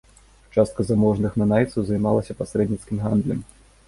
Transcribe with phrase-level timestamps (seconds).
[0.53, 3.45] Частка заможных нанайцаў займалася пасрэдніцкім гандлем.